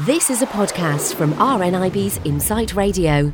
This 0.00 0.28
is 0.28 0.42
a 0.42 0.46
podcast 0.46 1.14
from 1.14 1.34
RNIB's 1.34 2.18
Insight 2.24 2.74
Radio. 2.74 3.32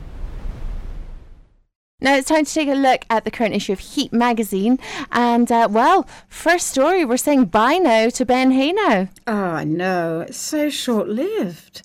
Now 2.02 2.16
it's 2.16 2.28
time 2.28 2.44
to 2.44 2.52
take 2.52 2.68
a 2.68 2.74
look 2.74 3.06
at 3.08 3.24
the 3.24 3.30
current 3.30 3.54
issue 3.54 3.72
of 3.72 3.78
Heat 3.78 4.12
magazine. 4.12 4.78
And, 5.10 5.50
uh, 5.50 5.68
well, 5.70 6.06
first 6.28 6.66
story, 6.66 7.02
we're 7.02 7.16
saying 7.16 7.46
bye 7.46 7.78
now 7.78 8.10
to 8.10 8.26
Ben 8.26 8.52
Haenow. 8.52 9.08
Oh, 9.26 9.64
no, 9.64 10.20
it's 10.20 10.36
so 10.36 10.68
short 10.68 11.08
lived. 11.08 11.80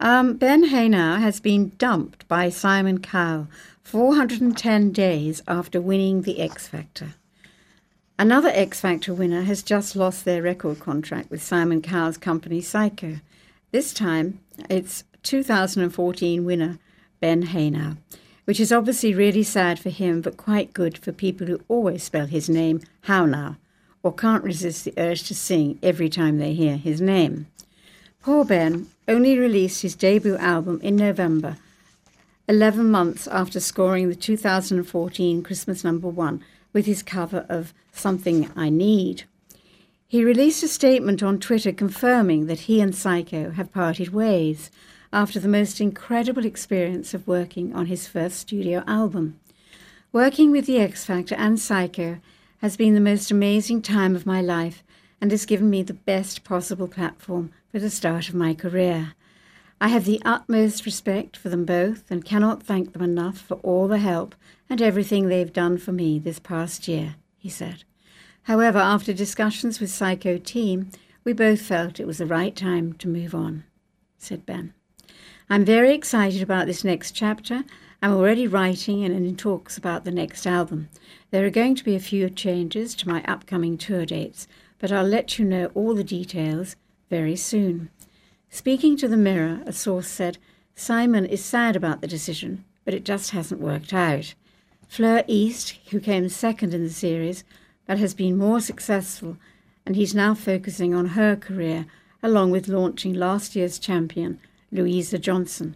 Um, 0.00 0.34
ben 0.34 0.68
Haenow 0.68 1.20
has 1.20 1.38
been 1.38 1.70
dumped 1.78 2.26
by 2.26 2.48
Simon 2.48 2.98
Cowell 2.98 3.46
410 3.84 4.90
days 4.90 5.42
after 5.46 5.80
winning 5.80 6.22
the 6.22 6.40
X 6.40 6.66
Factor. 6.66 7.14
Another 8.18 8.50
X 8.52 8.80
Factor 8.80 9.14
winner 9.14 9.42
has 9.42 9.62
just 9.62 9.94
lost 9.94 10.24
their 10.24 10.42
record 10.42 10.80
contract 10.80 11.30
with 11.30 11.40
Simon 11.40 11.80
Cowell's 11.80 12.16
company 12.16 12.60
Syco. 12.60 13.20
This 13.70 13.92
time, 13.92 14.40
it's 14.70 15.04
2014 15.24 16.42
winner 16.42 16.78
Ben 17.20 17.48
Haenow, 17.48 17.98
which 18.46 18.60
is 18.60 18.72
obviously 18.72 19.12
really 19.12 19.42
sad 19.42 19.78
for 19.78 19.90
him, 19.90 20.22
but 20.22 20.38
quite 20.38 20.72
good 20.72 20.96
for 20.96 21.12
people 21.12 21.46
who 21.46 21.60
always 21.68 22.02
spell 22.02 22.24
his 22.24 22.48
name 22.48 22.80
how 23.02 23.26
now, 23.26 23.58
or 24.02 24.14
can't 24.14 24.42
resist 24.42 24.86
the 24.86 24.94
urge 24.96 25.24
to 25.24 25.34
sing 25.34 25.78
every 25.82 26.08
time 26.08 26.38
they 26.38 26.54
hear 26.54 26.78
his 26.78 27.02
name. 27.02 27.46
Poor 28.22 28.42
Ben 28.42 28.88
only 29.06 29.38
released 29.38 29.82
his 29.82 29.94
debut 29.94 30.38
album 30.38 30.80
in 30.82 30.96
November, 30.96 31.58
11 32.48 32.90
months 32.90 33.26
after 33.26 33.60
scoring 33.60 34.08
the 34.08 34.14
2014 34.14 35.42
Christmas 35.42 35.84
number 35.84 36.08
one 36.08 36.42
with 36.72 36.86
his 36.86 37.02
cover 37.02 37.44
of 37.50 37.74
Something 37.92 38.50
I 38.56 38.70
Need. 38.70 39.24
He 40.10 40.24
released 40.24 40.62
a 40.62 40.68
statement 40.68 41.22
on 41.22 41.38
Twitter 41.38 41.70
confirming 41.70 42.46
that 42.46 42.60
he 42.60 42.80
and 42.80 42.94
Syco 42.94 43.52
have 43.56 43.70
parted 43.70 44.08
ways 44.08 44.70
after 45.12 45.38
the 45.38 45.48
most 45.48 45.82
incredible 45.82 46.46
experience 46.46 47.12
of 47.12 47.28
working 47.28 47.74
on 47.74 47.86
his 47.86 48.08
first 48.08 48.38
studio 48.38 48.82
album. 48.86 49.38
Working 50.10 50.50
with 50.50 50.64
the 50.64 50.78
X 50.78 51.04
Factor 51.04 51.34
and 51.34 51.58
Syco 51.58 52.22
has 52.62 52.74
been 52.74 52.94
the 52.94 53.02
most 53.02 53.30
amazing 53.30 53.82
time 53.82 54.16
of 54.16 54.24
my 54.24 54.40
life 54.40 54.82
and 55.20 55.30
has 55.30 55.44
given 55.44 55.68
me 55.68 55.82
the 55.82 55.92
best 55.92 56.42
possible 56.42 56.88
platform 56.88 57.52
for 57.70 57.78
the 57.78 57.90
start 57.90 58.30
of 58.30 58.34
my 58.34 58.54
career. 58.54 59.12
I 59.78 59.88
have 59.88 60.06
the 60.06 60.22
utmost 60.24 60.86
respect 60.86 61.36
for 61.36 61.50
them 61.50 61.66
both 61.66 62.10
and 62.10 62.24
cannot 62.24 62.62
thank 62.62 62.94
them 62.94 63.02
enough 63.02 63.36
for 63.36 63.56
all 63.56 63.86
the 63.88 63.98
help 63.98 64.34
and 64.70 64.80
everything 64.80 65.28
they've 65.28 65.52
done 65.52 65.76
for 65.76 65.92
me 65.92 66.18
this 66.18 66.38
past 66.38 66.88
year, 66.88 67.16
he 67.36 67.50
said. 67.50 67.84
However, 68.44 68.78
after 68.78 69.12
discussions 69.12 69.80
with 69.80 69.90
Syco 69.90 70.42
Team, 70.42 70.90
we 71.24 71.32
both 71.32 71.60
felt 71.60 72.00
it 72.00 72.06
was 72.06 72.18
the 72.18 72.26
right 72.26 72.56
time 72.56 72.94
to 72.94 73.08
move 73.08 73.34
on, 73.34 73.64
said 74.16 74.46
Ben. 74.46 74.72
I'm 75.50 75.64
very 75.64 75.94
excited 75.94 76.42
about 76.42 76.66
this 76.66 76.84
next 76.84 77.12
chapter. 77.12 77.64
I'm 78.00 78.12
already 78.12 78.46
writing 78.46 79.04
and 79.04 79.14
in 79.14 79.36
talks 79.36 79.76
about 79.76 80.04
the 80.04 80.10
next 80.10 80.46
album. 80.46 80.88
There 81.30 81.44
are 81.44 81.50
going 81.50 81.74
to 81.74 81.84
be 81.84 81.96
a 81.96 82.00
few 82.00 82.30
changes 82.30 82.94
to 82.96 83.08
my 83.08 83.22
upcoming 83.24 83.76
tour 83.76 84.06
dates, 84.06 84.46
but 84.78 84.92
I'll 84.92 85.04
let 85.04 85.38
you 85.38 85.44
know 85.44 85.66
all 85.74 85.94
the 85.94 86.04
details 86.04 86.76
very 87.10 87.36
soon. 87.36 87.90
Speaking 88.50 88.96
to 88.98 89.08
the 89.08 89.16
Mirror, 89.16 89.62
a 89.66 89.72
source 89.72 90.08
said, 90.08 90.38
Simon 90.74 91.26
is 91.26 91.44
sad 91.44 91.76
about 91.76 92.00
the 92.00 92.06
decision, 92.06 92.64
but 92.84 92.94
it 92.94 93.04
just 93.04 93.32
hasn't 93.32 93.60
worked 93.60 93.92
out. 93.92 94.34
Fleur 94.86 95.24
East, 95.26 95.78
who 95.90 96.00
came 96.00 96.28
second 96.28 96.72
in 96.72 96.84
the 96.84 96.90
series, 96.90 97.44
but 97.88 97.98
has 97.98 98.14
been 98.14 98.36
more 98.36 98.60
successful, 98.60 99.38
and 99.84 99.96
he's 99.96 100.14
now 100.14 100.34
focusing 100.34 100.94
on 100.94 101.06
her 101.06 101.34
career, 101.34 101.86
along 102.22 102.50
with 102.50 102.68
launching 102.68 103.14
last 103.14 103.56
year's 103.56 103.78
champion, 103.78 104.38
Louisa 104.70 105.18
Johnson. 105.18 105.74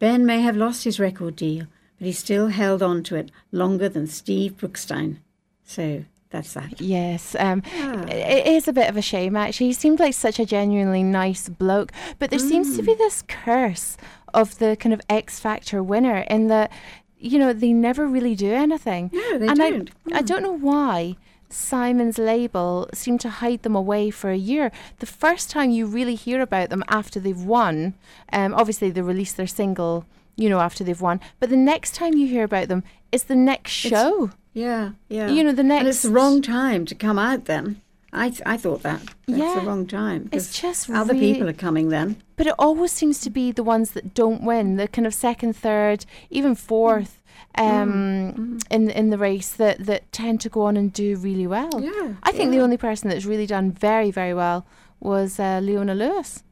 Ben 0.00 0.26
may 0.26 0.40
have 0.40 0.56
lost 0.56 0.82
his 0.82 0.98
record 0.98 1.36
deal, 1.36 1.66
but 1.98 2.06
he 2.06 2.12
still 2.12 2.48
held 2.48 2.82
on 2.82 3.04
to 3.04 3.14
it 3.14 3.30
longer 3.52 3.88
than 3.88 4.08
Steve 4.08 4.56
Brookstein. 4.56 5.18
So 5.62 6.04
that's 6.30 6.54
that. 6.54 6.80
Yes, 6.80 7.36
um, 7.38 7.62
ah. 7.76 8.04
it 8.08 8.48
is 8.48 8.66
a 8.66 8.72
bit 8.72 8.88
of 8.88 8.96
a 8.96 9.02
shame 9.02 9.36
actually. 9.36 9.68
He 9.68 9.72
seemed 9.72 10.00
like 10.00 10.14
such 10.14 10.40
a 10.40 10.44
genuinely 10.44 11.04
nice 11.04 11.48
bloke, 11.48 11.92
but 12.18 12.30
there 12.30 12.40
seems 12.40 12.76
to 12.76 12.82
be 12.82 12.94
mm. 12.94 12.98
this 12.98 13.22
curse 13.28 13.96
of 14.34 14.58
the 14.58 14.76
kind 14.76 14.92
of 14.92 15.00
X 15.08 15.38
Factor 15.38 15.80
winner 15.84 16.26
in 16.28 16.48
that, 16.48 16.72
you 17.16 17.38
know, 17.38 17.52
they 17.52 17.72
never 17.72 18.08
really 18.08 18.34
do 18.34 18.52
anything. 18.52 19.10
No, 19.12 19.38
they 19.38 19.46
and 19.46 19.56
don't. 19.56 19.90
I, 20.12 20.18
I 20.18 20.22
don't 20.22 20.42
know 20.42 20.58
why. 20.58 21.16
Simon's 21.48 22.18
label 22.18 22.88
seemed 22.92 23.20
to 23.20 23.30
hide 23.30 23.62
them 23.62 23.76
away 23.76 24.10
for 24.10 24.30
a 24.30 24.36
year. 24.36 24.72
The 24.98 25.06
first 25.06 25.50
time 25.50 25.70
you 25.70 25.86
really 25.86 26.14
hear 26.14 26.40
about 26.40 26.70
them 26.70 26.84
after 26.88 27.20
they've 27.20 27.40
won, 27.40 27.94
um, 28.32 28.54
obviously 28.54 28.90
they 28.90 29.02
release 29.02 29.32
their 29.32 29.46
single, 29.46 30.04
you 30.36 30.48
know, 30.48 30.60
after 30.60 30.84
they've 30.84 31.00
won. 31.00 31.20
But 31.40 31.50
the 31.50 31.56
next 31.56 31.94
time 31.94 32.14
you 32.14 32.26
hear 32.26 32.44
about 32.44 32.68
them 32.68 32.82
is 33.12 33.24
the 33.24 33.36
next 33.36 33.70
show. 33.72 34.30
Yeah, 34.52 34.92
yeah. 35.08 35.28
You 35.30 35.44
know, 35.44 35.52
the 35.52 35.62
next. 35.62 35.80
And 35.80 35.88
it's 35.88 36.02
the 36.02 36.10
wrong 36.10 36.40
time 36.42 36.86
to 36.86 36.94
come 36.94 37.18
out 37.18 37.46
then. 37.46 37.80
I, 38.14 38.28
th- 38.30 38.42
I 38.46 38.56
thought 38.56 38.82
that. 38.82 39.00
That's 39.26 39.38
Yeah. 39.38 39.60
the 39.60 39.66
wrong 39.66 39.86
time. 39.86 40.28
It's 40.32 40.58
just 40.60 40.88
Other 40.88 41.14
really- 41.14 41.32
people 41.32 41.48
are 41.48 41.52
coming 41.52 41.88
then. 41.88 42.16
But 42.36 42.46
it 42.46 42.54
always 42.58 42.92
seems 42.92 43.20
to 43.22 43.30
be 43.30 43.52
the 43.52 43.62
ones 43.62 43.90
that 43.92 44.14
don't 44.14 44.42
win, 44.42 44.76
the 44.76 44.88
kind 44.88 45.06
of 45.06 45.14
second, 45.14 45.54
third, 45.56 46.06
even 46.30 46.54
fourth 46.54 47.20
um, 47.56 48.58
in 48.70 48.90
in 48.90 49.10
the 49.10 49.18
race 49.18 49.50
that, 49.50 49.78
that 49.86 50.10
tend 50.12 50.40
to 50.40 50.48
go 50.48 50.62
on 50.62 50.76
and 50.76 50.92
do 50.92 51.16
really 51.16 51.46
well. 51.46 51.80
Yeah, 51.80 52.14
I 52.22 52.32
think 52.32 52.50
the 52.50 52.58
only 52.60 52.76
person 52.76 53.08
that's 53.10 53.24
really 53.24 53.46
done 53.46 53.70
very, 53.72 54.10
very 54.10 54.34
well 54.34 54.66
was 55.00 55.38
uh, 55.38 55.60
Leona 55.62 55.94
Lewis. 55.94 56.42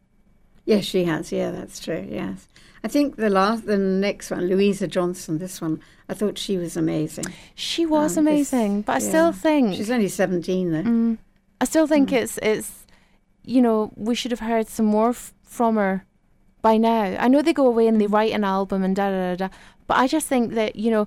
Yes, 0.64 0.84
she 0.84 1.04
has. 1.04 1.32
Yeah, 1.32 1.50
that's 1.50 1.80
true. 1.80 2.06
Yes. 2.08 2.46
I 2.84 2.88
think 2.88 3.16
the 3.16 3.30
last, 3.30 3.66
the 3.66 3.78
next 3.78 4.30
one, 4.30 4.46
Louisa 4.48 4.86
Johnson, 4.88 5.38
this 5.38 5.60
one, 5.60 5.80
I 6.08 6.14
thought 6.14 6.38
she 6.38 6.56
was 6.58 6.76
amazing. 6.76 7.26
She 7.54 7.86
was 7.86 8.16
Um, 8.16 8.24
this- 8.24 8.52
amazing, 8.52 8.82
but 8.82 8.92
I 8.92 8.98
yeah. 9.04 9.08
still 9.08 9.32
think 9.32 9.74
She's 9.74 9.90
only 9.90 10.08
17 10.08 10.70
though. 10.72 10.82
Mm. 10.82 11.18
I 11.62 11.64
still 11.64 11.86
think 11.92 12.08
Mm. 12.10 12.18
it's 12.22 12.36
it's 12.50 12.70
you 13.54 13.60
know 13.66 13.76
we 14.08 14.14
should 14.18 14.32
have 14.34 14.44
heard 14.50 14.66
some 14.68 14.86
more 14.96 15.10
f- 15.10 15.32
from 15.58 15.72
her 15.82 15.94
by 16.66 16.74
now. 16.90 17.04
I 17.24 17.28
know 17.28 17.40
they 17.42 17.52
go 17.62 17.66
away 17.72 17.86
and 17.88 17.98
they 18.00 18.06
write 18.16 18.32
an 18.38 18.44
album 18.44 18.80
and 18.86 18.94
da 18.98 19.06
da 19.10 19.18
da 19.30 19.34
da, 19.42 19.48
but 19.88 19.96
I 20.02 20.06
just 20.16 20.26
think 20.32 20.44
that 20.58 20.72
you 20.84 20.90
know 20.94 21.04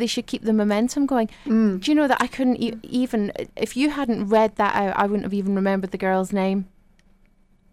they 0.00 0.06
should 0.12 0.26
keep 0.32 0.42
the 0.44 0.52
momentum 0.62 1.06
going. 1.06 1.28
Mm. 1.46 1.80
Do 1.80 1.90
you 1.90 1.94
know 1.98 2.08
that 2.08 2.22
I 2.26 2.28
couldn't 2.34 2.58
e- 2.66 2.78
even 3.02 3.20
if 3.56 3.70
you 3.76 3.86
hadn't 3.98 4.28
read 4.36 4.50
that 4.56 4.74
out, 4.82 4.94
I 4.96 5.04
wouldn't 5.08 5.24
have 5.28 5.34
even 5.40 5.54
remembered 5.54 5.90
the 5.92 5.98
girl's 6.06 6.32
name. 6.32 6.58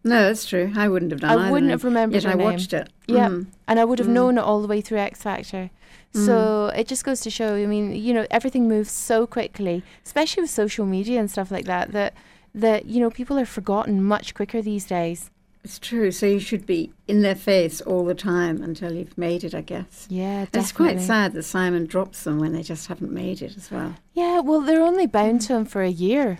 No, 0.05 0.27
that's 0.27 0.45
true. 0.45 0.71
I 0.75 0.87
wouldn't 0.87 1.11
have 1.11 1.19
done 1.21 1.37
I 1.37 1.51
wouldn't 1.51 1.71
have 1.71 1.83
remembered 1.83 2.23
Yet 2.23 2.31
I 2.31 2.35
name. 2.35 2.43
watched 2.45 2.71
it. 2.73 2.89
Yeah, 3.07 3.27
Mm. 3.29 3.47
and 3.67 3.79
I 3.79 3.83
would 3.85 3.99
have 3.99 4.07
Mm. 4.07 4.11
known 4.13 4.37
it 4.37 4.41
all 4.41 4.61
the 4.61 4.67
way 4.67 4.79
through 4.79 4.99
X 4.99 5.21
Factor. 5.23 5.71
So 6.13 6.71
it 6.73 6.87
just 6.87 7.03
goes 7.03 7.19
to 7.21 7.29
show. 7.29 7.55
I 7.55 7.65
mean, 7.65 7.93
you 7.93 8.13
know, 8.13 8.25
everything 8.31 8.69
moves 8.69 8.89
so 8.91 9.27
quickly, 9.27 9.83
especially 10.05 10.41
with 10.43 10.49
social 10.49 10.85
media 10.85 11.19
and 11.19 11.29
stuff 11.29 11.51
like 11.51 11.65
that. 11.65 11.91
That 11.91 12.13
that 12.53 12.85
you 12.85 13.01
know 13.01 13.09
people 13.09 13.37
are 13.37 13.45
forgotten 13.45 14.01
much 14.01 14.33
quicker 14.33 14.61
these 14.61 14.85
days. 14.85 15.29
It's 15.65 15.77
true. 15.79 16.11
So 16.11 16.25
you 16.27 16.39
should 16.39 16.65
be 16.67 16.91
in 17.07 17.21
their 17.23 17.35
face 17.35 17.81
all 17.81 18.05
the 18.05 18.13
time 18.13 18.61
until 18.61 18.93
you've 18.93 19.17
made 19.17 19.43
it, 19.43 19.53
I 19.55 19.61
guess. 19.61 20.05
Yeah, 20.09 20.41
And 20.41 20.49
It's 20.53 20.71
quite 20.71 21.01
sad 21.01 21.33
that 21.33 21.43
Simon 21.43 21.85
drops 21.87 22.23
them 22.23 22.39
when 22.39 22.53
they 22.53 22.61
just 22.61 22.87
haven't 22.87 23.11
made 23.11 23.41
it 23.41 23.57
as 23.57 23.71
well. 23.71 23.95
Yeah, 24.13 24.39
well, 24.41 24.61
they're 24.61 24.83
only 24.83 25.07
bound 25.07 25.41
to 25.41 25.55
him 25.55 25.65
for 25.65 25.81
a 25.81 25.89
year. 25.89 26.39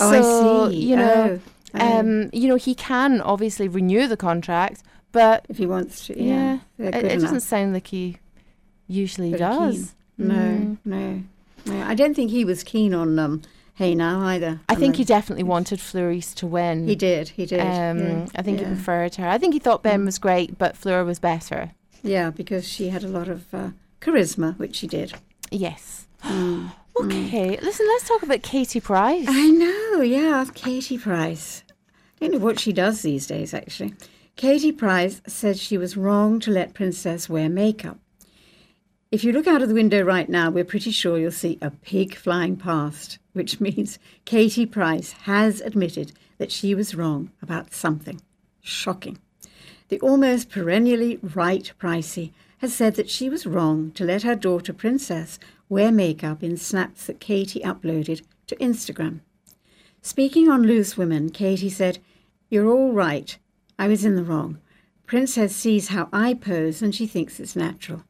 Oh, 0.00 0.66
I 0.68 0.70
see. 0.70 0.76
You 0.76 0.96
know, 0.96 1.40
Oh, 1.44 1.50
oh. 1.74 1.98
um, 1.98 2.30
you 2.32 2.48
know, 2.48 2.56
he 2.56 2.74
can 2.74 3.20
obviously 3.20 3.68
renew 3.68 4.06
the 4.06 4.16
contract, 4.16 4.82
but 5.12 5.46
if 5.48 5.58
he 5.58 5.66
wants 5.66 6.06
to, 6.06 6.20
yeah, 6.22 6.58
yeah, 6.78 6.88
it, 6.88 7.04
it 7.04 7.20
doesn't 7.20 7.40
sound 7.40 7.72
like 7.74 7.88
he 7.88 8.16
usually 8.86 9.30
Very 9.30 9.38
does. 9.40 9.74
keen. 9.76 9.88
No, 10.28 10.34
Mm. 10.34 10.76
no, 10.84 11.22
no. 11.66 11.82
I 11.86 11.94
don't 11.94 12.14
think 12.14 12.30
he 12.30 12.44
was 12.44 12.62
keen 12.64 12.92
on 12.94 13.18
um, 13.18 13.42
Haenow 13.78 14.20
either. 14.22 14.60
I 14.68 14.74
think 14.74 14.96
he 14.96 15.04
definitely 15.04 15.44
wanted 15.44 15.80
Fleur 15.80 16.10
East 16.10 16.36
to 16.38 16.46
win. 16.46 16.88
he 16.88 16.96
did. 16.96 17.28
He 17.30 17.46
did. 17.46 17.60
Um, 17.60 17.98
yeah, 17.98 18.26
I 18.34 18.42
think 18.42 18.58
he 18.58 18.64
preferred 18.64 19.14
her. 19.16 19.28
I 19.28 19.38
think 19.38 19.52
he 19.54 19.60
thought 19.60 19.82
Ben 19.82 20.02
Mm. 20.02 20.06
was 20.06 20.18
great, 20.18 20.58
but 20.58 20.76
Fleur 20.76 21.04
was 21.04 21.18
better. 21.20 21.70
Yeah, 22.02 22.30
because 22.30 22.66
she 22.66 22.88
had 22.88 23.04
a 23.04 23.08
lot 23.08 23.28
of 23.28 23.52
uh, 23.54 23.70
charisma, 24.00 24.58
which 24.58 24.76
she 24.76 24.86
did. 24.86 25.12
Yes. 25.50 26.06
Mm. 26.24 26.72
Okay, 27.00 27.56
listen, 27.62 27.86
let's 27.86 28.08
talk 28.08 28.24
about 28.24 28.42
Katie 28.42 28.80
Price. 28.80 29.24
I 29.28 29.50
know, 29.50 30.00
yeah, 30.02 30.44
Katie 30.52 30.98
Price. 30.98 31.62
Don't 32.20 32.32
know 32.32 32.38
what 32.38 32.58
she 32.58 32.72
does 32.72 33.02
these 33.02 33.26
days, 33.26 33.54
actually. 33.54 33.94
Katie 34.36 34.72
Price 34.72 35.20
said 35.26 35.58
she 35.58 35.78
was 35.78 35.96
wrong 35.96 36.40
to 36.40 36.50
let 36.50 36.74
Princess 36.74 37.28
wear 37.28 37.48
makeup. 37.48 37.98
If 39.10 39.24
you 39.24 39.32
look 39.32 39.46
out 39.46 39.62
of 39.62 39.68
the 39.68 39.74
window 39.74 40.02
right 40.02 40.28
now, 40.28 40.50
we're 40.50 40.64
pretty 40.64 40.90
sure 40.90 41.18
you'll 41.18 41.30
see 41.30 41.58
a 41.62 41.70
pig 41.70 42.14
flying 42.14 42.56
past, 42.56 43.18
which 43.32 43.60
means 43.60 43.98
Katie 44.24 44.66
Price 44.66 45.12
has 45.22 45.60
admitted 45.60 46.12
that 46.38 46.52
she 46.52 46.74
was 46.74 46.94
wrong 46.94 47.30
about 47.40 47.72
something. 47.72 48.20
Shocking. 48.60 49.18
The 49.88 50.00
almost 50.00 50.50
perennially 50.50 51.18
right 51.22 51.72
Pricey 51.80 52.32
has 52.58 52.74
said 52.74 52.96
that 52.96 53.08
she 53.08 53.30
was 53.30 53.46
wrong 53.46 53.92
to 53.92 54.04
let 54.04 54.24
her 54.24 54.34
daughter 54.34 54.72
Princess 54.72 55.38
wear 55.68 55.90
makeup 55.90 56.42
in 56.42 56.56
snaps 56.56 57.06
that 57.06 57.20
Katie 57.20 57.60
uploaded 57.60 58.22
to 58.48 58.56
Instagram. 58.56 59.20
Speaking 60.02 60.48
on 60.48 60.62
Loose 60.62 60.96
Women, 60.96 61.30
Katie 61.30 61.70
said, 61.70 61.98
You're 62.48 62.70
all 62.70 62.92
right. 62.92 63.36
I 63.78 63.88
was 63.88 64.04
in 64.04 64.16
the 64.16 64.24
wrong. 64.24 64.58
Princess 65.06 65.54
sees 65.54 65.88
how 65.88 66.08
I 66.12 66.34
pose 66.34 66.82
and 66.82 66.94
she 66.94 67.06
thinks 67.06 67.40
it's 67.40 67.56
natural. 67.56 68.04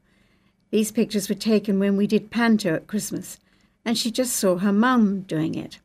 These 0.71 0.93
pictures 0.93 1.29
were 1.29 1.35
taken 1.35 1.79
when 1.79 1.97
we 1.97 2.07
did 2.07 2.31
panto 2.31 2.75
at 2.75 2.87
Christmas, 2.87 3.39
and 3.85 3.97
she 3.97 4.11
just 4.11 4.37
saw 4.37 4.59
her 4.59 4.73
mum 4.73 5.23
doing 5.23 5.55
it. 5.55 5.79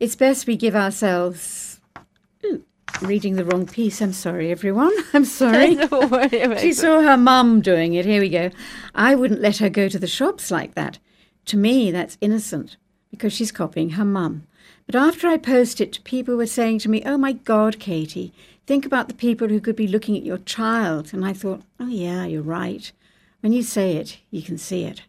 It's 0.00 0.16
best 0.16 0.46
we 0.46 0.56
give 0.56 0.74
ourselves. 0.74 1.80
Ooh, 2.44 2.64
reading 3.00 3.36
the 3.36 3.44
wrong 3.44 3.66
piece. 3.66 4.02
I'm 4.02 4.12
sorry, 4.12 4.50
everyone. 4.50 4.92
I'm 5.14 5.24
sorry. 5.24 5.74
Don't 5.76 6.10
worry 6.10 6.40
about 6.40 6.60
She 6.60 6.72
saw 6.72 7.02
her 7.02 7.16
mum 7.16 7.60
doing 7.60 7.94
it. 7.94 8.04
Here 8.04 8.20
we 8.20 8.28
go. 8.28 8.50
I 8.94 9.14
wouldn't 9.14 9.40
let 9.40 9.58
her 9.58 9.70
go 9.70 9.88
to 9.88 9.98
the 9.98 10.08
shops 10.08 10.50
like 10.50 10.74
that. 10.74 10.98
To 11.46 11.56
me, 11.56 11.92
that's 11.92 12.18
innocent 12.20 12.76
because 13.10 13.32
she's 13.32 13.52
copying 13.52 13.90
her 13.90 14.04
mum. 14.04 14.46
But 14.86 14.96
after 14.96 15.28
I 15.28 15.38
posted 15.38 15.88
it, 15.88 16.04
people 16.04 16.36
were 16.36 16.46
saying 16.46 16.80
to 16.80 16.90
me, 16.90 17.02
Oh 17.04 17.16
my 17.16 17.32
God, 17.32 17.78
Katie, 17.78 18.32
think 18.66 18.84
about 18.84 19.08
the 19.08 19.14
people 19.14 19.48
who 19.48 19.60
could 19.60 19.76
be 19.76 19.88
looking 19.88 20.16
at 20.16 20.24
your 20.24 20.38
child. 20.38 21.12
And 21.12 21.24
I 21.24 21.32
thought, 21.32 21.62
Oh, 21.80 21.88
yeah, 21.88 22.24
you're 22.24 22.42
right. 22.42 22.90
When 23.40 23.52
you 23.52 23.62
say 23.62 23.96
it, 23.96 24.18
you 24.30 24.42
can 24.42 24.58
see 24.58 24.84
it. 24.84 25.02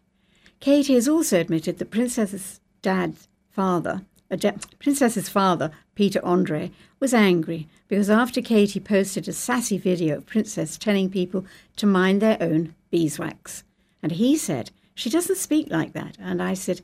Katie 0.60 0.94
has 0.94 1.08
also 1.08 1.40
admitted 1.40 1.78
that 1.78 1.90
Princess's 1.90 2.60
dad's 2.82 3.28
father, 3.50 4.02
uh, 4.30 4.36
Princess's 4.78 5.28
father, 5.28 5.70
Peter 5.94 6.24
Andre, 6.24 6.70
was 6.98 7.14
angry 7.14 7.68
because 7.88 8.10
after 8.10 8.40
Katie 8.42 8.80
posted 8.80 9.28
a 9.28 9.32
sassy 9.32 9.78
video 9.78 10.16
of 10.16 10.26
Princess 10.26 10.76
telling 10.76 11.10
people 11.10 11.44
to 11.76 11.86
mind 11.86 12.20
their 12.20 12.38
own 12.40 12.74
beeswax. 12.90 13.64
And 14.02 14.12
he 14.12 14.36
said, 14.36 14.70
She 14.94 15.10
doesn't 15.10 15.36
speak 15.36 15.68
like 15.70 15.92
that. 15.92 16.16
And 16.18 16.42
I 16.42 16.54
said, 16.54 16.80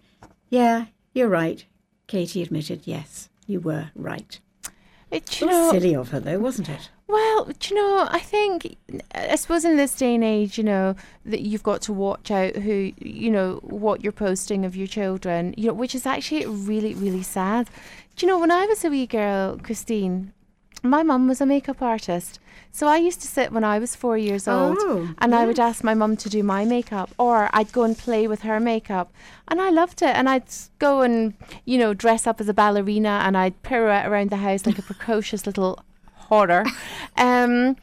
Yeah, 0.49 0.87
you're 1.15 1.29
right. 1.29 1.65
Katie 2.07 2.43
admitted, 2.43 2.83
Yes, 2.85 3.29
you 3.47 3.61
were 3.61 3.91
right. 3.95 4.39
It, 5.11 5.41
you 5.41 5.47
was 5.47 5.57
know, 5.57 5.73
silly 5.73 5.95
of 5.95 6.09
her, 6.09 6.21
though, 6.21 6.39
wasn't 6.39 6.71
it? 6.71 6.89
Well, 7.07 7.45
do 7.45 7.75
you 7.75 7.77
know, 7.77 8.09
I 8.11 8.19
think, 8.19 8.79
I 9.15 9.37
suppose 9.37 9.67
in 9.67 9.77
this 9.77 9.95
day 9.95 10.15
and 10.15 10.25
age, 10.25 10.57
you 10.57 10.65
know, 10.65 10.97
that 11.27 11.43
you've 11.43 11.63
got 11.63 11.83
to 11.83 11.93
watch 11.93 12.31
out 12.31 12.57
who, 12.57 12.93
you 12.99 13.31
know, 13.31 13.61
what 13.63 14.03
you're 14.03 14.13
posting 14.13 14.65
of 14.65 14.75
your 14.75 14.87
children, 14.87 15.55
you 15.59 15.67
know, 15.67 15.75
which 15.75 15.95
is 15.95 16.07
actually 16.07 16.47
really, 16.47 16.95
really 16.95 17.23
sad. 17.23 17.69
Do 18.17 18.25
you 18.25 18.33
know, 18.33 18.39
when 18.39 18.51
I 18.51 18.65
was 18.65 18.83
a 18.85 18.89
wee 18.89 19.07
girl, 19.07 19.59
Christine, 19.63 20.33
my 20.83 21.03
mum 21.03 21.29
was 21.29 21.41
a 21.41 21.47
makeup 21.47 21.81
artist. 21.83 22.39
So 22.75 22.87
I 22.87 22.97
used 22.97 23.21
to 23.21 23.27
sit 23.27 23.53
when 23.53 23.65
I 23.65 23.79
was 23.79 23.95
four 23.95 24.17
years 24.17 24.49
old 24.49 24.79
Oh, 24.81 25.15
and 25.19 25.35
I 25.35 25.45
would 25.45 25.61
ask 25.61 25.85
my 25.85 25.93
mum 25.95 26.17
to 26.17 26.31
do 26.31 26.43
my 26.43 26.65
makeup 26.65 27.11
or 27.19 27.51
I'd 27.53 27.71
go 27.71 27.83
and 27.85 27.97
play 27.97 28.27
with 28.27 28.43
her 28.43 28.59
makeup. 28.59 29.13
And 29.49 29.61
I 29.61 29.69
loved 29.69 30.01
it. 30.01 30.09
And 30.17 30.27
I'd 30.29 30.45
go 30.79 31.03
and, 31.03 31.35
you 31.67 31.77
know, 31.77 31.93
dress 31.93 32.27
up 32.27 32.41
as 32.41 32.49
a 32.49 32.55
ballerina 32.55 33.21
and 33.25 33.37
I'd 33.37 33.63
pirouette 33.63 34.07
around 34.07 34.31
the 34.31 34.39
house 34.39 34.65
like 34.65 34.79
a 34.79 34.83
precocious 34.83 35.47
little 35.47 35.85
horror. 36.15 36.65
Um, 37.19 37.77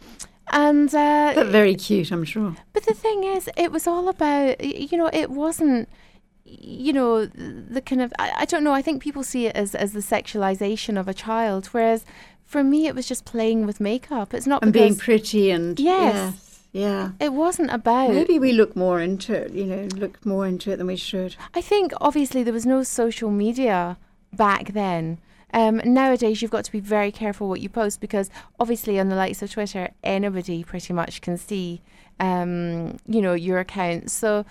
and 0.52 0.94
uh, 0.96 1.34
But 1.36 1.48
very 1.48 1.76
cute, 1.76 2.12
I'm 2.12 2.24
sure. 2.26 2.56
but 2.74 2.84
the 2.88 2.96
thing 2.96 3.24
is, 3.24 3.48
it 3.56 3.72
was 3.72 3.86
all 3.86 4.10
about, 4.10 4.60
you 4.64 4.98
know, 4.98 5.10
it 5.14 5.30
wasn't, 5.30 5.88
you 6.46 6.92
know, 6.92 7.28
the 7.28 7.82
kind 7.82 8.02
of, 8.02 8.12
I, 8.18 8.32
I 8.38 8.46
don't 8.46 8.64
know, 8.64 8.74
I 8.74 8.82
think 8.82 9.04
people 9.04 9.22
see 9.24 9.46
it 9.46 9.56
as, 9.56 9.76
as 9.76 9.94
the 9.94 10.00
sexualization 10.00 11.00
of 11.00 11.08
a 11.08 11.14
child, 11.14 11.68
whereas 11.68 12.04
for 12.50 12.64
me, 12.64 12.88
it 12.88 12.96
was 12.96 13.08
just 13.08 13.26
playing 13.26 13.68
with 13.68 13.80
makeup. 13.80 14.34
It's 14.34 14.48
not 14.48 14.64
And 14.64 14.74
being 14.74 14.96
pretty 14.96 15.52
and. 15.52 15.80
Yes. 15.80 16.66
Yeah. 16.72 17.12
it 17.20 17.34
wasn't 17.34 17.72
about. 17.72 18.12
Maybe 18.12 18.40
we 18.40 18.54
look 18.54 18.76
more 18.76 19.00
into 19.00 19.34
it, 19.34 19.52
you 19.54 19.66
know, 19.66 19.88
look 19.96 20.24
more 20.26 20.48
into 20.48 20.72
it 20.72 20.78
than 20.78 20.88
we 20.88 20.96
should. 20.96 21.36
I 21.54 21.62
think 21.62 21.94
obviously 22.02 22.42
there 22.44 22.54
was 22.54 22.66
no 22.66 22.82
social 22.82 23.30
media 23.30 23.98
back 24.34 24.74
then. 24.74 25.20
Um, 25.54 25.78
nowadays, 25.84 26.42
you've 26.42 26.52
got 26.52 26.66
to 26.66 26.72
be 26.72 26.80
very 26.80 27.12
careful 27.12 27.50
what 27.50 27.62
you 27.62 27.70
post 27.70 28.02
because 28.02 28.32
obviously, 28.60 29.00
on 29.00 29.10
the 29.10 29.16
likes 29.16 29.42
of 29.44 29.52
Twitter, 29.52 29.90
anybody 30.04 30.64
pretty 30.64 30.94
much 30.94 31.22
can 31.22 31.38
see, 31.38 31.82
um, 32.20 32.98
you 33.08 33.22
know, 33.22 33.34
your 33.34 33.60
account. 33.60 34.10
So, 34.12 34.46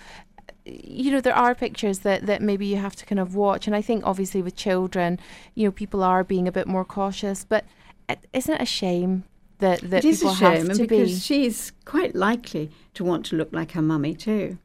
you 0.65 1.11
know, 1.11 1.21
there 1.21 1.35
are 1.35 1.55
pictures 1.55 1.99
that, 1.99 2.25
that 2.27 2.41
maybe 2.41 2.65
you 2.65 2.77
have 2.77 2.95
to 2.97 3.05
kind 3.05 3.19
of 3.19 3.35
watch. 3.35 3.65
And 3.67 3.75
I 3.75 3.81
think 3.81 4.05
obviously 4.05 4.41
with 4.41 4.55
children, 4.55 5.19
you 5.55 5.65
know, 5.65 5.71
people 5.71 6.03
are 6.03 6.23
being 6.23 6.47
a 6.47 6.51
bit 6.51 6.67
more 6.67 6.85
cautious. 6.85 7.45
But 7.45 7.65
isn't 8.33 8.53
it 8.55 8.61
a 8.61 8.65
shame 8.65 9.23
that, 9.59 9.81
that 9.81 10.05
it 10.05 10.07
is 10.09 10.19
people 10.19 10.33
a 10.33 10.35
shame, 10.35 10.51
have 10.51 10.69
and 10.69 10.75
to 10.75 10.81
because 10.83 11.11
be? 11.13 11.19
she's 11.19 11.71
quite 11.85 12.15
likely 12.15 12.71
to 12.93 13.03
want 13.03 13.25
to 13.27 13.35
look 13.35 13.49
like 13.51 13.71
her 13.73 13.81
mummy 13.81 14.13
too. 14.15 14.57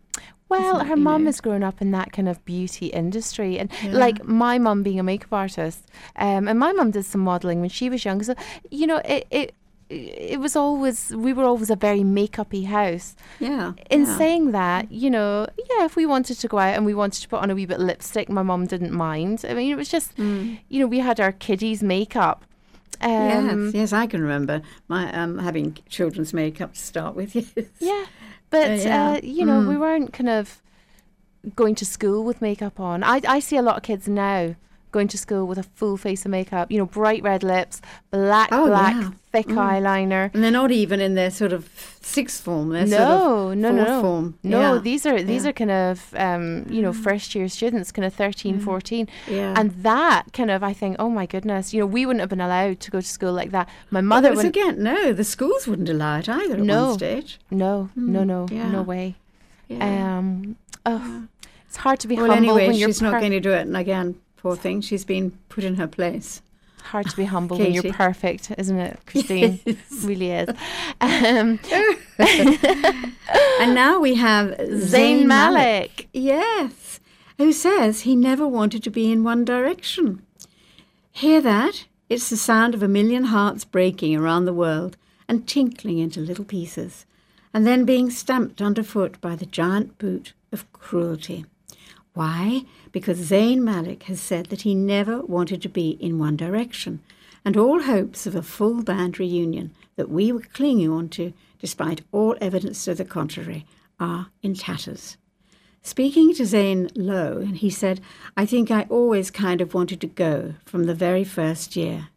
Well, 0.48 0.76
isn't 0.76 0.88
her 0.88 0.96
you 0.96 1.02
mum 1.02 1.24
know? 1.24 1.28
has 1.28 1.40
grown 1.40 1.62
up 1.62 1.80
in 1.80 1.90
that 1.92 2.12
kind 2.12 2.28
of 2.28 2.44
beauty 2.44 2.86
industry, 2.86 3.58
and 3.58 3.70
Yeah. 3.82 3.92
like 3.92 4.24
my 4.24 4.58
mum 4.58 4.82
being 4.82 5.00
a 5.00 5.02
makeup 5.02 5.32
artist, 5.32 5.88
um, 6.16 6.46
and 6.48 6.58
my 6.58 6.72
mum 6.72 6.90
did 6.90 7.04
some 7.04 7.22
modelling 7.22 7.60
when 7.60 7.70
she 7.70 7.88
was 7.90 8.04
young. 8.04 8.22
So 8.22 8.34
you 8.70 8.86
know, 8.86 9.00
it 9.04 9.26
it 9.30 9.54
it 9.90 10.38
was 10.40 10.54
always 10.56 11.10
we 11.14 11.32
were 11.32 11.44
always 11.44 11.70
a 11.70 11.76
very 11.76 12.04
makeup-y 12.04 12.62
house. 12.64 13.16
Yeah. 13.40 13.72
In 13.90 14.04
yeah. 14.04 14.16
saying 14.18 14.52
that, 14.52 14.90
you 14.92 15.10
know, 15.10 15.46
yeah, 15.70 15.84
if 15.84 15.96
we 15.96 16.06
wanted 16.06 16.38
to 16.40 16.48
go 16.48 16.58
out 16.58 16.74
and 16.74 16.84
we 16.86 16.94
wanted 16.94 17.20
to 17.22 17.28
put 17.28 17.40
on 17.40 17.50
a 17.50 17.54
wee 17.54 17.66
bit 17.66 17.78
of 17.80 17.86
lipstick, 17.86 18.28
my 18.28 18.42
mum 18.42 18.66
didn't 18.66 18.92
mind. 18.92 19.44
I 19.48 19.54
mean, 19.54 19.70
it 19.70 19.76
was 19.76 19.88
just, 19.88 20.16
Mm. 20.16 20.58
you 20.68 20.80
know, 20.80 20.86
we 20.86 21.00
had 21.00 21.20
our 21.20 21.32
kiddies' 21.32 21.82
makeup. 21.82 22.44
Um, 23.00 23.66
yes, 23.66 23.74
yes, 23.74 23.92
I 23.92 24.06
can 24.06 24.22
remember 24.22 24.62
my 24.88 25.12
um, 25.12 25.38
having 25.38 25.76
children's 25.88 26.32
makeup 26.32 26.74
to 26.74 26.80
start 26.80 27.14
with. 27.14 27.34
Yes. 27.56 27.66
Yeah, 27.80 28.04
but 28.50 28.78
yeah. 28.80 29.10
Uh, 29.10 29.20
you 29.22 29.44
know, 29.44 29.60
we 29.60 29.74
Mm. 29.74 29.80
weren't 29.80 30.12
kind 30.12 30.28
of 30.30 30.62
going 31.56 31.74
to 31.74 31.84
school 31.84 32.24
with 32.24 32.40
makeup 32.40 32.80
on. 32.80 33.02
I 33.02 33.20
I 33.28 33.40
see 33.40 33.56
a 33.56 33.62
lot 33.62 33.76
of 33.76 33.82
kids 33.82 34.08
now 34.08 34.54
going 34.94 35.08
to 35.08 35.18
school 35.18 35.44
with 35.50 35.58
a 35.58 35.62
full 35.78 35.96
face 35.96 36.24
of 36.24 36.30
makeup. 36.30 36.70
You 36.70 36.78
know, 36.78 36.86
bright 36.86 37.22
red 37.22 37.42
lips, 37.42 37.82
black 38.10 38.48
Oh, 38.52 38.66
black 38.68 38.94
yeah. 38.94 39.10
thick 39.32 39.48
Mm. 39.48 39.56
eyeliner. 39.68 40.24
And 40.34 40.42
they're 40.42 40.50
not 40.62 40.70
even 40.70 41.00
in 41.00 41.14
their 41.20 41.30
sort 41.30 41.52
of 41.52 41.68
sixth 42.00 42.40
form. 42.46 42.66
They're 42.70 42.86
No, 42.86 42.98
sort 42.98 43.52
of 43.52 43.58
no, 43.58 43.70
fourth 43.74 43.88
no, 43.88 44.00
form. 44.06 44.26
no. 44.44 44.60
Yeah. 44.60 44.80
These 44.88 45.04
are 45.10 45.22
these 45.22 45.42
yeah. 45.44 45.50
are 45.50 45.52
kind 45.62 45.70
of 45.70 46.14
um, 46.26 46.44
you 46.70 46.80
know 46.84 46.92
first 46.92 47.34
year 47.34 47.48
students, 47.48 47.90
kind 47.92 48.06
of 48.06 48.14
13, 48.14 48.60
14. 48.60 49.08
Yeah. 49.28 49.54
and 49.58 49.66
that 49.82 50.22
kind 50.32 50.50
of 50.50 50.62
I 50.62 50.72
think, 50.72 50.96
oh 50.98 51.10
my 51.10 51.26
goodness, 51.26 51.74
you 51.74 51.80
know, 51.80 51.86
we 51.96 52.06
wouldn't 52.06 52.20
have 52.20 52.30
been 52.30 52.40
allowed 52.50 52.78
to 52.80 52.90
go 52.90 53.00
to 53.00 53.06
school 53.18 53.32
like 53.40 53.50
that. 53.50 53.68
My 53.90 54.00
mother 54.00 54.30
was 54.30 54.44
again, 54.44 54.82
no, 54.82 55.12
the 55.12 55.24
schools 55.24 55.66
wouldn't 55.68 55.88
allow 55.88 56.18
it 56.20 56.28
either 56.28 56.54
at 56.54 56.60
No. 56.60 56.86
one 56.90 56.94
stage. 56.98 57.40
No, 57.50 57.90
no, 57.96 58.20
Mm, 58.20 58.26
no, 58.26 58.46
yeah. 58.50 58.70
no 58.70 58.82
way. 58.82 59.16
Um, 59.70 60.56
oh, 60.86 61.24
it's 61.66 61.76
hard 61.78 61.98
to 62.00 62.08
be 62.08 62.16
well, 62.16 62.26
humble 62.30 62.50
anyway, 62.50 62.66
when 62.68 62.76
you're 62.76 62.88
she's 62.88 63.02
not 63.02 63.18
going 63.20 63.32
to 63.32 63.40
do 63.40 63.50
it. 63.52 63.62
And 63.62 63.76
again, 63.76 64.14
poor 64.44 64.56
thing, 64.56 64.82
she's 64.82 65.06
been 65.06 65.30
put 65.48 65.64
in 65.64 65.76
her 65.76 65.86
place. 65.86 66.42
hard 66.82 67.08
to 67.08 67.16
be 67.16 67.24
humble 67.24 67.56
when 67.58 67.72
you're 67.72 67.94
perfect, 67.94 68.52
isn't 68.58 68.78
it, 68.78 69.00
Christine? 69.06 69.58
really 70.02 70.30
is. 70.32 70.50
Um, 71.00 71.58
And 73.58 73.74
now 73.74 73.98
we 73.98 74.16
have 74.16 74.48
Zayn 74.58 75.24
Malik. 75.24 76.08
Yes, 76.12 77.00
who 77.38 77.52
says 77.52 78.02
he 78.02 78.14
never 78.14 78.46
wanted 78.46 78.82
to 78.82 78.90
be 78.90 79.10
in 79.10 79.24
One 79.24 79.46
Direction. 79.46 80.20
Hear 81.10 81.40
that? 81.40 81.86
It's 82.10 82.28
the 82.28 82.36
sound 82.36 82.74
of 82.74 82.82
a 82.82 82.88
million 82.98 83.24
hearts 83.24 83.64
breaking 83.64 84.14
around 84.14 84.44
the 84.44 84.52
world 84.52 84.98
and 85.26 85.48
tinkling 85.48 85.98
into 86.00 86.20
little 86.20 86.44
pieces, 86.44 87.06
and 87.54 87.66
then 87.66 87.86
being 87.86 88.10
stamped 88.10 88.60
underfoot 88.60 89.18
by 89.22 89.36
the 89.36 89.46
giant 89.46 89.96
boot 89.96 90.34
of 90.52 90.70
cruelty. 90.74 91.46
Why? 92.14 92.62
Because 92.92 93.28
Zayn 93.28 93.58
Malik 93.58 94.04
has 94.04 94.20
said 94.20 94.46
that 94.46 94.62
he 94.62 94.74
never 94.74 95.20
wanted 95.22 95.60
to 95.62 95.68
be 95.68 95.90
in 95.90 96.18
One 96.18 96.36
Direction, 96.36 97.00
and 97.44 97.56
all 97.56 97.82
hopes 97.82 98.24
of 98.24 98.36
a 98.36 98.42
full 98.42 98.84
band 98.84 99.18
reunion 99.18 99.74
that 99.96 100.08
we 100.08 100.30
were 100.30 100.40
clinging 100.52 100.88
on 100.88 101.08
to, 101.10 101.32
despite 101.58 102.02
all 102.12 102.36
evidence 102.40 102.84
to 102.84 102.94
the 102.94 103.04
contrary, 103.04 103.66
are 103.98 104.28
in 104.42 104.54
tatters. 104.54 105.16
Speaking 105.82 106.32
to 106.34 106.46
Zane 106.46 106.88
Lowe, 106.94 107.38
and 107.38 107.56
he 107.56 107.68
said, 107.68 108.00
I 108.36 108.46
think 108.46 108.70
I 108.70 108.86
always 108.88 109.32
kind 109.32 109.60
of 109.60 109.74
wanted 109.74 110.00
to 110.00 110.06
go 110.06 110.54
from 110.64 110.84
the 110.84 110.94
very 110.94 111.24
first 111.24 111.74
year. 111.74 112.08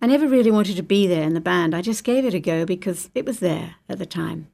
I 0.00 0.06
never 0.06 0.28
really 0.28 0.52
wanted 0.52 0.76
to 0.76 0.82
be 0.84 1.08
there 1.08 1.24
in 1.24 1.34
the 1.34 1.40
band. 1.40 1.74
I 1.74 1.82
just 1.82 2.04
gave 2.04 2.24
it 2.24 2.34
a 2.34 2.40
go 2.40 2.64
because 2.64 3.10
it 3.16 3.26
was 3.26 3.40
there 3.40 3.74
at 3.88 3.98
the 3.98 4.06
time. 4.06 4.46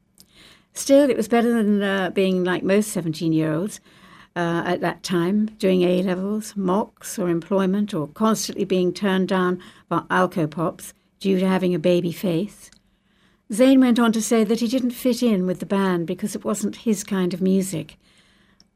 Still, 0.72 1.08
it 1.10 1.18
was 1.18 1.28
better 1.28 1.52
than 1.52 1.82
uh, 1.82 2.10
being 2.10 2.44
like 2.44 2.62
most 2.62 2.90
17 2.92 3.34
year 3.34 3.52
olds 3.52 3.78
uh, 4.36 4.62
at 4.66 4.80
that 4.80 5.02
time, 5.02 5.46
doing 5.58 5.82
A 5.82 6.02
levels, 6.02 6.54
mocks, 6.56 7.18
or 7.18 7.28
employment, 7.28 7.94
or 7.94 8.08
constantly 8.08 8.64
being 8.64 8.92
turned 8.92 9.28
down 9.28 9.60
by 9.88 10.00
alcopops 10.10 10.92
due 11.20 11.38
to 11.38 11.48
having 11.48 11.74
a 11.74 11.78
baby 11.78 12.12
face. 12.12 12.70
Zayn 13.52 13.80
went 13.80 13.98
on 13.98 14.10
to 14.12 14.22
say 14.22 14.42
that 14.42 14.60
he 14.60 14.68
didn't 14.68 14.90
fit 14.90 15.22
in 15.22 15.46
with 15.46 15.60
the 15.60 15.66
band 15.66 16.06
because 16.06 16.34
it 16.34 16.44
wasn't 16.44 16.76
his 16.76 17.04
kind 17.04 17.32
of 17.32 17.40
music. 17.40 17.96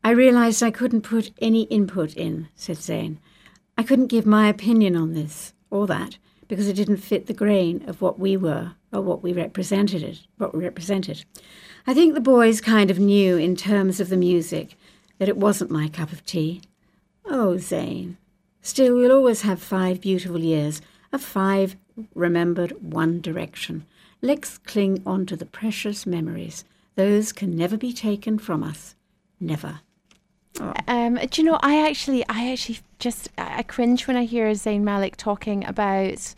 I 0.05 0.11
realised 0.11 0.63
I 0.63 0.71
couldn't 0.71 1.03
put 1.03 1.33
any 1.41 1.63
input 1.63 2.15
in, 2.15 2.49
said 2.55 2.77
Zayn. 2.77 3.19
I 3.77 3.83
couldn't 3.83 4.07
give 4.07 4.27
my 4.27 4.49
opinion 4.49 4.95
on 4.95 5.15
this 5.15 5.53
or 5.71 5.87
that 5.87 6.19
because 6.47 6.69
it 6.69 6.75
didn't 6.75 6.99
fit 6.99 7.27
the 7.27 7.35
grain 7.35 7.85
of 7.89 8.01
what 8.01 8.19
we 8.19 8.37
were 8.37 8.73
or 8.93 9.01
what 9.01 9.23
we 9.23 9.33
represented 9.33 10.03
it, 10.03 10.21
what 10.37 10.55
we 10.55 10.63
represented. 10.63 11.25
I 11.87 11.95
think 11.95 12.15
the 12.15 12.21
boys 12.21 12.61
kind 12.61 12.91
of 12.91 12.99
knew 12.99 13.37
in 13.37 13.57
terms 13.57 14.01
of 14.01 14.09
the 14.09 14.17
music 14.17 14.77
that 15.19 15.29
it 15.29 15.37
wasn't 15.37 15.71
my 15.71 15.89
cup 15.89 16.13
of 16.13 16.25
tea. 16.25 16.63
Oh, 17.25 17.55
Zayn. 17.59 18.17
Still, 18.63 18.95
we'll 18.97 19.13
always 19.13 19.43
have 19.43 19.63
five 19.63 20.01
beautiful 20.01 20.41
years 20.41 20.81
of 21.13 21.23
five 21.23 21.77
remembered 22.15 22.73
One 22.83 23.21
Direction. 23.21 23.87
Let's 24.21 24.59
cling 24.59 25.03
on 25.07 25.27
to 25.27 25.37
the 25.37 25.47
precious 25.47 26.07
memories. 26.07 26.65
Those 26.97 27.33
can 27.33 27.57
never 27.57 27.77
be 27.77 27.93
taken 27.93 28.39
from 28.39 28.63
us. 28.63 28.97
Never. 29.41 29.81
Um, 30.89 31.15
do 31.15 31.41
you 31.41 31.47
know? 31.49 31.59
I 31.63 31.89
actually, 31.89 32.25
I 32.29 32.51
actually 32.51 32.81
just 32.99 33.29
I 33.39 33.63
cringe 33.63 34.09
when 34.09 34.17
I 34.17 34.25
hear 34.25 34.51
Zayn 34.51 34.81
Malik 34.83 35.17
talking 35.17 35.65
about 35.65 36.35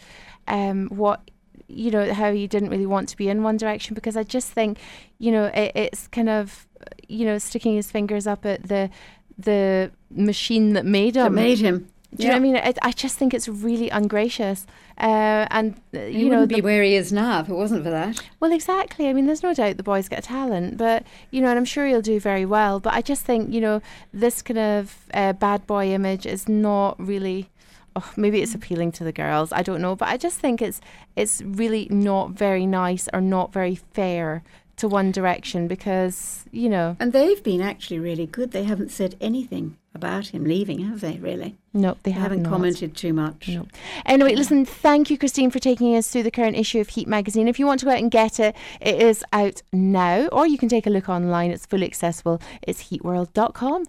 um, 0.46 0.88
what 0.88 1.22
you 1.70 1.90
know 1.90 2.12
how 2.12 2.32
he 2.32 2.46
didn't 2.46 2.70
really 2.70 2.86
want 2.86 3.08
to 3.10 3.16
be 3.16 3.28
in 3.28 3.42
One 3.42 3.56
Direction 3.56 3.94
because 3.94 4.16
I 4.16 4.22
just 4.22 4.50
think 4.50 4.78
you 5.18 5.30
know 5.32 5.46
it, 5.46 5.72
it's 5.74 6.08
kind 6.08 6.28
of 6.28 6.66
you 7.08 7.24
know 7.24 7.38
sticking 7.38 7.74
his 7.74 7.90
fingers 7.90 8.26
up 8.26 8.44
at 8.46 8.68
the 8.68 8.90
the 9.38 9.90
machine 10.10 10.74
that 10.74 10.84
made 10.84 11.16
him. 11.16 11.22
That 11.24 11.32
made 11.32 11.58
him. 11.58 11.88
Do 12.12 12.24
you 12.24 12.28
know 12.30 12.34
what 12.34 12.38
I 12.38 12.42
mean? 12.42 12.56
I, 12.56 12.74
I 12.82 12.90
just 12.90 13.16
think 13.16 13.32
it's 13.32 13.48
really 13.48 13.88
ungracious. 13.88 14.66
Uh, 14.98 15.46
and, 15.52 15.80
uh, 15.94 16.00
you 16.00 16.24
know, 16.24 16.40
wouldn't 16.40 16.48
the- 16.48 16.54
be 16.56 16.60
where 16.60 16.82
he 16.82 16.96
is 16.96 17.12
now 17.12 17.38
if 17.40 17.48
it 17.48 17.54
wasn't 17.54 17.84
for 17.84 17.90
that. 17.90 18.20
well, 18.40 18.50
exactly. 18.52 19.08
I 19.08 19.12
mean, 19.12 19.26
there's 19.26 19.44
no 19.44 19.54
doubt 19.54 19.76
the 19.76 19.84
boy's 19.84 20.08
got 20.08 20.24
talent, 20.24 20.76
but 20.76 21.04
you 21.30 21.40
know, 21.40 21.48
and 21.48 21.56
I'm 21.56 21.64
sure 21.64 21.86
he'll 21.86 22.02
do 22.02 22.18
very 22.18 22.44
well. 22.44 22.80
But 22.80 22.94
I 22.94 23.00
just 23.00 23.24
think 23.24 23.54
you 23.54 23.60
know 23.60 23.80
this 24.12 24.42
kind 24.42 24.58
of 24.58 24.96
uh, 25.14 25.34
bad 25.34 25.68
boy 25.68 25.92
image 25.94 26.26
is 26.26 26.48
not 26.48 26.98
really. 26.98 27.48
Oh, 27.96 28.10
maybe 28.16 28.40
it's 28.42 28.54
appealing 28.54 28.92
to 28.92 29.04
the 29.04 29.12
girls. 29.12 29.52
I 29.52 29.62
don't 29.62 29.80
know, 29.80 29.96
but 29.96 30.08
I 30.08 30.16
just 30.16 30.38
think 30.38 30.62
it's 30.62 30.80
it's 31.16 31.42
really 31.42 31.88
not 31.90 32.30
very 32.30 32.66
nice 32.66 33.08
or 33.12 33.20
not 33.20 33.52
very 33.52 33.74
fair 33.74 34.42
to 34.76 34.88
One 34.88 35.10
Direction 35.12 35.68
because 35.68 36.44
you 36.52 36.68
know 36.68 36.96
And 37.00 37.12
they've 37.12 37.42
been 37.42 37.60
actually 37.60 37.98
really 37.98 38.26
good. 38.26 38.52
They 38.52 38.64
haven't 38.64 38.90
said 38.90 39.16
anything 39.20 39.76
about 39.94 40.28
him 40.28 40.44
leaving, 40.44 40.78
have 40.88 41.00
they, 41.00 41.18
really? 41.18 41.56
no, 41.74 41.96
they 42.04 42.12
They 42.12 42.18
haven't 42.18 42.42
not. 42.42 42.50
commented 42.50 42.96
too 42.96 43.12
much. 43.12 43.48
No. 43.48 43.66
Anyway, 44.06 44.36
listen, 44.36 44.64
thank 44.64 45.10
you, 45.10 45.18
Christine, 45.18 45.50
for 45.50 45.58
taking 45.58 45.96
us 45.96 46.08
through 46.08 46.22
the 46.22 46.30
current 46.30 46.56
issue 46.56 46.78
of 46.80 46.88
Heat 46.90 47.08
magazine. 47.08 47.48
If 47.48 47.58
you 47.58 47.66
want 47.66 47.80
to 47.80 47.86
go 47.86 47.92
out 47.92 47.98
and 47.98 48.10
get 48.10 48.38
it, 48.38 48.54
it 48.80 49.02
is 49.02 49.24
out 49.32 49.62
now, 49.72 50.28
or 50.28 50.46
you 50.46 50.58
can 50.58 50.68
take 50.68 50.86
a 50.86 50.90
look 50.90 51.08
online. 51.08 51.50
It's 51.50 51.66
fully 51.66 51.86
accessible. 51.86 52.40
It's 52.62 52.84
heatworld.com. 52.90 53.84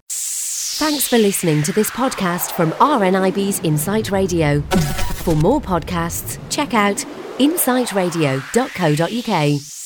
Thanks 0.82 1.06
for 1.06 1.16
listening 1.16 1.62
to 1.62 1.72
this 1.72 1.90
podcast 1.90 2.56
from 2.56 2.72
RNIB's 2.72 3.60
Insight 3.60 4.10
Radio. 4.10 4.62
For 5.22 5.36
more 5.36 5.60
podcasts, 5.60 6.40
check 6.50 6.74
out 6.74 6.96
insightradio.co.uk. 7.38 9.81